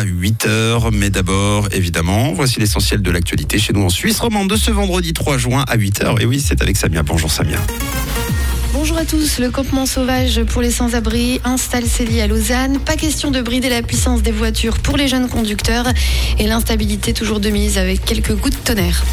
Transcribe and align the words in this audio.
à 0.00 0.04
8h. 0.04 0.90
Mais 0.92 1.10
d'abord, 1.10 1.68
évidemment, 1.72 2.32
voici 2.32 2.58
l'essentiel 2.58 3.02
de 3.02 3.10
l'actualité 3.10 3.58
chez 3.58 3.74
nous 3.74 3.82
en 3.82 3.90
Suisse 3.90 4.18
romande 4.18 4.48
de 4.48 4.56
ce 4.56 4.70
vendredi 4.70 5.12
3 5.12 5.36
juin 5.36 5.62
à 5.68 5.76
8h. 5.76 6.22
Et 6.22 6.24
oui, 6.24 6.42
c'est 6.44 6.62
avec 6.62 6.78
Samia. 6.78 7.02
Bonjour 7.02 7.30
Samia. 7.30 7.58
Bonjour 8.72 8.96
à 8.96 9.04
tous. 9.04 9.38
Le 9.38 9.50
campement 9.50 9.84
sauvage 9.84 10.42
pour 10.44 10.62
les 10.62 10.70
sans-abri 10.70 11.40
installe 11.44 11.84
ses 11.84 12.06
lits 12.06 12.22
à 12.22 12.26
Lausanne. 12.26 12.78
Pas 12.78 12.96
question 12.96 13.30
de 13.30 13.42
brider 13.42 13.68
la 13.68 13.82
puissance 13.82 14.22
des 14.22 14.32
voitures 14.32 14.78
pour 14.78 14.96
les 14.96 15.06
jeunes 15.06 15.28
conducteurs 15.28 15.86
et 16.38 16.46
l'instabilité 16.46 17.12
toujours 17.12 17.40
de 17.40 17.50
mise 17.50 17.76
avec 17.76 18.02
quelques 18.02 18.34
gouttes 18.34 18.56
de 18.56 18.64
tonnerre. 18.64 19.04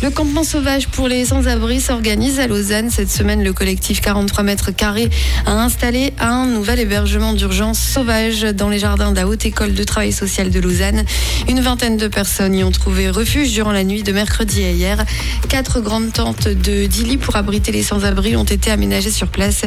Le 0.00 0.10
campement 0.10 0.44
sauvage 0.44 0.86
pour 0.86 1.08
les 1.08 1.24
sans-abri 1.24 1.80
s'organise 1.80 2.38
à 2.38 2.46
Lausanne. 2.46 2.88
Cette 2.88 3.10
semaine, 3.10 3.42
le 3.42 3.52
collectif 3.52 4.00
43 4.00 4.44
mètres 4.44 4.70
carrés 4.70 5.10
a 5.44 5.50
installé 5.50 6.12
un 6.20 6.46
nouvel 6.46 6.78
hébergement 6.78 7.32
d'urgence 7.32 7.80
sauvage 7.80 8.42
dans 8.42 8.68
les 8.68 8.78
jardins 8.78 9.10
de 9.10 9.16
la 9.16 9.26
Haute 9.26 9.44
École 9.44 9.74
de 9.74 9.82
Travail 9.82 10.12
Social 10.12 10.50
de 10.50 10.60
Lausanne. 10.60 11.04
Une 11.48 11.60
vingtaine 11.60 11.96
de 11.96 12.06
personnes 12.06 12.54
y 12.54 12.62
ont 12.62 12.70
trouvé 12.70 13.10
refuge 13.10 13.50
durant 13.52 13.72
la 13.72 13.82
nuit 13.82 14.04
de 14.04 14.12
mercredi 14.12 14.62
à 14.62 14.70
hier. 14.70 15.04
Quatre 15.48 15.80
grandes 15.80 16.12
tentes 16.12 16.46
de 16.46 16.86
10 16.86 17.02
lits 17.02 17.16
pour 17.16 17.34
abriter 17.34 17.72
les 17.72 17.82
sans-abri 17.82 18.36
ont 18.36 18.44
été 18.44 18.70
aménagées 18.70 19.10
sur 19.10 19.26
place. 19.26 19.62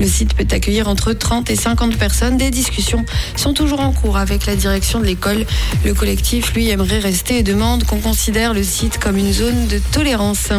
Le 0.00 0.06
site 0.08 0.34
peut 0.34 0.48
accueillir 0.50 0.88
entre 0.88 1.12
30 1.12 1.48
et 1.48 1.56
50 1.56 1.96
personnes. 1.96 2.36
Des 2.38 2.50
discussions 2.50 3.04
sont 3.36 3.54
toujours 3.54 3.80
en 3.80 3.92
cours 3.92 4.16
avec 4.16 4.46
la 4.46 4.56
direction 4.56 4.98
de 4.98 5.04
l'école. 5.04 5.46
Le 5.84 5.94
collectif, 5.94 6.54
lui, 6.54 6.70
aimerait 6.70 6.98
rester 6.98 7.38
et 7.38 7.42
demande 7.44 7.84
qu'on 7.84 8.00
considère 8.00 8.52
le 8.52 8.64
site 8.64 8.98
comme 8.98 9.16
une 9.16 9.32
zone 9.32 9.68
de 9.68 9.75
tolérance. 9.78 10.50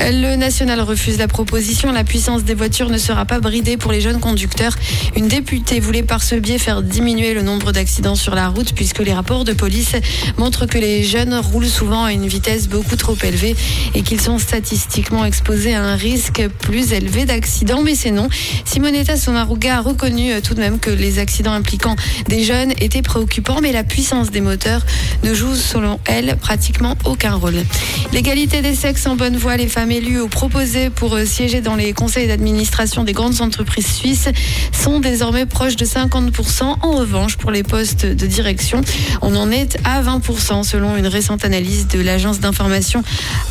Le 0.00 0.36
national 0.36 0.80
refuse 0.80 1.18
la 1.18 1.28
proposition. 1.28 1.92
La 1.92 2.04
puissance 2.04 2.44
des 2.44 2.54
voitures 2.54 2.88
ne 2.88 2.98
sera 2.98 3.24
pas 3.24 3.40
bridée 3.40 3.76
pour 3.76 3.92
les 3.92 4.00
jeunes 4.00 4.20
conducteurs. 4.20 4.74
Une 5.16 5.28
députée 5.28 5.80
voulait 5.80 6.02
par 6.02 6.22
ce 6.22 6.34
biais 6.34 6.58
faire 6.58 6.82
diminuer 6.82 7.34
le 7.34 7.42
nombre 7.42 7.72
d'accidents 7.72 8.14
sur 8.14 8.34
la 8.34 8.48
route 8.48 8.72
puisque 8.74 9.00
les 9.00 9.12
rapports 9.12 9.44
de 9.44 9.52
police 9.52 9.92
montrent 10.38 10.66
que 10.66 10.78
les 10.78 11.04
jeunes 11.04 11.34
roulent 11.34 11.66
souvent 11.66 12.04
à 12.04 12.12
une 12.12 12.26
vitesse 12.26 12.68
beaucoup 12.68 12.96
trop 12.96 13.16
élevée 13.22 13.54
et 13.94 14.02
qu'ils 14.02 14.20
sont 14.20 14.38
statistiquement 14.38 15.24
exposés 15.24 15.74
à 15.74 15.82
un 15.82 15.96
risque 15.96 16.42
plus 16.60 16.92
élevé 16.92 17.24
d'accident. 17.24 17.82
Mais 17.82 17.94
c'est 17.94 18.10
non. 18.10 18.28
Simonetta 18.64 19.16
Sommaruga 19.16 19.78
a 19.78 19.80
reconnu 19.80 20.32
euh, 20.32 20.40
tout 20.40 20.54
de 20.54 20.60
même 20.60 20.78
que 20.78 20.90
les 20.90 21.18
accidents 21.18 21.52
impliquant 21.52 21.96
des 22.28 22.44
jeunes 22.44 22.72
étaient 22.80 23.02
préoccupants, 23.02 23.60
mais 23.62 23.72
la 23.72 23.84
puissance 23.84 24.30
des 24.30 24.40
moteurs 24.40 24.84
ne 25.22 25.34
joue 25.34 25.54
selon 25.54 26.00
elle 26.06 26.36
pratiquement 26.36 26.96
aucun 27.04 27.34
rôle. 27.34 27.62
L'égalité 28.32 28.62
des 28.62 28.74
sexes 28.74 29.06
en 29.06 29.14
bonne 29.14 29.36
voie, 29.36 29.58
les 29.58 29.68
femmes 29.68 29.90
élues 29.90 30.18
ou 30.18 30.26
proposées 30.26 30.88
pour 30.88 31.14
euh, 31.14 31.26
siéger 31.26 31.60
dans 31.60 31.76
les 31.76 31.92
conseils 31.92 32.26
d'administration 32.26 33.04
des 33.04 33.12
grandes 33.12 33.42
entreprises 33.42 33.92
suisses 33.92 34.30
sont 34.72 35.00
désormais 35.00 35.44
proches 35.44 35.76
de 35.76 35.84
50%. 35.84 36.62
En 36.80 36.92
revanche, 36.92 37.36
pour 37.36 37.50
les 37.50 37.62
postes 37.62 38.06
de 38.06 38.26
direction, 38.26 38.80
on 39.20 39.36
en 39.36 39.50
est 39.50 39.76
à 39.84 40.02
20% 40.02 40.62
selon 40.62 40.96
une 40.96 41.08
récente 41.08 41.44
analyse 41.44 41.88
de 41.88 42.00
l'agence 42.00 42.40
d'information 42.40 43.02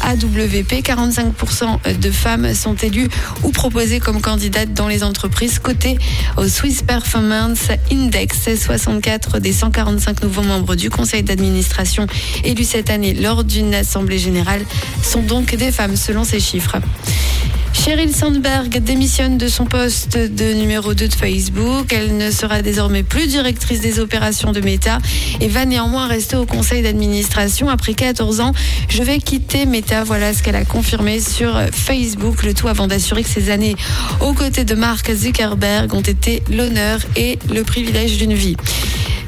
AWP. 0.02 0.82
45% 0.82 2.00
de 2.00 2.12
femmes 2.12 2.56
sont 2.56 2.74
élues 2.74 3.10
ou 3.44 3.52
proposées 3.52 4.00
comme 4.00 4.20
candidates 4.20 4.74
dans 4.74 4.88
les 4.88 5.04
entreprises 5.04 5.60
cotées 5.60 6.00
au 6.38 6.48
Swiss 6.48 6.82
Performance 6.82 7.68
Index. 7.92 8.50
64 8.56 9.38
des 9.38 9.54
145 9.54 10.24
nouveaux 10.24 10.42
membres 10.42 10.74
du 10.74 10.90
conseil 10.90 11.22
d'administration 11.22 12.08
élus 12.44 12.64
cette 12.64 12.90
année 12.90 13.14
lors 13.14 13.44
d'une 13.44 13.76
assemblée 13.76 14.18
générale 14.18 14.66
sont 15.04 15.22
donc 15.22 15.56
des 15.56 15.72
femmes 15.72 15.96
selon 15.96 16.24
ces 16.24 16.40
chiffres. 16.40 16.78
Sheryl 17.74 18.14
Sandberg 18.14 18.80
démissionne 18.84 19.40
de 19.40 19.48
son 19.48 19.66
poste 19.66 20.16
de 20.16 20.54
numéro 20.54 20.94
2 20.94 21.08
de 21.08 21.14
Facebook. 21.14 21.92
Elle 21.92 22.18
ne 22.18 22.30
sera 22.30 22.62
désormais 22.62 23.02
plus 23.02 23.26
directrice 23.28 23.82
des 23.82 24.00
opérations 24.00 24.52
de 24.52 24.60
Meta 24.60 25.00
et 25.40 25.48
va 25.48 25.66
néanmoins 25.66 26.06
rester 26.06 26.36
au 26.36 26.46
conseil 26.46 26.84
d'administration 26.84 27.70
après 27.70 27.94
14 27.94 28.40
ans. 28.42 28.52
Je 28.88 29.02
vais 29.02 29.18
quitter 29.18 29.66
Meta. 29.66 30.04
Voilà 30.04 30.34
ce 30.34 30.44
qu'elle 30.44 30.58
a 30.58 30.66
confirmé 30.66 31.20
sur 31.20 31.60
Facebook. 31.72 32.44
Le 32.44 32.54
tout 32.54 32.68
avant 32.68 32.86
d'assurer 32.86 33.24
que 33.24 33.30
ses 33.30 33.50
années 33.50 33.76
aux 34.20 34.34
côtés 34.34 34.64
de 34.64 34.76
Mark 34.76 35.12
Zuckerberg 35.12 35.92
ont 35.96 36.02
été 36.02 36.44
l'honneur 36.52 37.00
et 37.16 37.40
le 37.52 37.64
privilège 37.64 38.18
d'une 38.18 38.34
vie. 38.34 38.58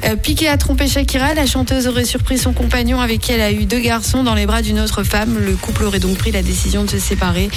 Euh, 0.04 0.16
Piqué 0.16 0.48
a 0.48 0.56
trompé 0.56 0.86
Shakira. 0.86 1.34
La 1.34 1.46
chanteuse 1.46 1.86
aurait 1.86 2.04
surpris 2.04 2.38
son 2.38 2.52
compagnon 2.52 3.00
avec 3.00 3.20
qui 3.20 3.32
elle 3.32 3.40
a 3.40 3.52
eu 3.52 3.64
deux 3.64 3.80
garçons 3.80 4.22
dans 4.22 4.34
les 4.34 4.46
bras 4.46 4.62
d'une 4.62 4.80
autre 4.80 5.02
femme. 5.02 5.38
Le 5.38 5.54
couple 5.56 5.84
aurait 5.84 5.98
donc 5.98 6.18
pris 6.18 6.30
la 6.30 6.42
décision 6.42 6.84
de 6.84 6.90
se 6.90 6.98
séparer. 6.98 7.48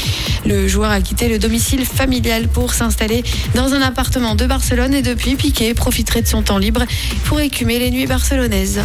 Le 0.45 0.67
joueur 0.67 0.91
a 0.91 1.01
quitté 1.01 1.27
le 1.27 1.39
domicile 1.39 1.85
familial 1.85 2.47
pour 2.47 2.73
s'installer 2.73 3.23
dans 3.53 3.73
un 3.73 3.81
appartement 3.81 4.35
de 4.35 4.45
Barcelone 4.45 4.93
et 4.93 5.01
depuis, 5.01 5.35
Piqué 5.35 5.73
profiterait 5.73 6.21
de 6.21 6.27
son 6.27 6.41
temps 6.41 6.57
libre 6.57 6.85
pour 7.25 7.39
écumer 7.39 7.79
les 7.79 7.91
nuits 7.91 8.07
barcelonaises. 8.07 8.81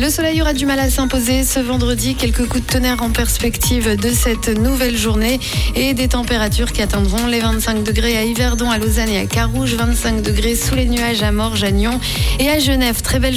Le 0.00 0.10
soleil 0.10 0.42
aura 0.42 0.52
du 0.54 0.66
mal 0.66 0.80
à 0.80 0.90
s'imposer 0.90 1.44
ce 1.44 1.60
vendredi. 1.60 2.16
Quelques 2.16 2.46
coups 2.48 2.66
de 2.66 2.72
tonnerre 2.72 3.00
en 3.00 3.10
perspective 3.10 3.96
de 3.96 4.10
cette 4.10 4.48
nouvelle 4.48 4.96
journée 4.96 5.38
et 5.76 5.94
des 5.94 6.08
températures 6.08 6.72
qui 6.72 6.82
atteindront 6.82 7.26
les 7.26 7.38
25 7.38 7.84
degrés 7.84 8.16
à 8.16 8.24
Yverdon, 8.24 8.70
à 8.70 8.78
Lausanne 8.78 9.08
et 9.08 9.18
à 9.18 9.26
Carouge, 9.26 9.74
25 9.74 10.20
degrés 10.20 10.56
sous 10.56 10.74
les 10.74 10.86
nuages 10.86 11.22
à 11.22 11.30
Morge, 11.30 11.62
à 11.62 11.70
Nyon 11.70 12.00
et 12.38 12.50
à 12.50 12.58
Genève. 12.58 13.00
Très 13.00 13.18
belle 13.18 13.32